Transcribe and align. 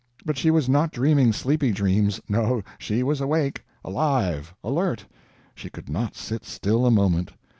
But 0.25 0.35
she 0.35 0.49
was 0.49 0.67
not 0.67 0.91
dreaming 0.91 1.31
sleepy 1.31 1.69
dreams 1.71 2.19
no, 2.27 2.63
she 2.79 3.03
was 3.03 3.21
awake, 3.21 3.63
alive, 3.85 4.51
alert, 4.63 5.05
she 5.53 5.69
could 5.69 5.89
not 5.89 6.15
sit 6.15 6.43
still 6.43 6.87
a 6.87 6.89
moment. 6.89 7.33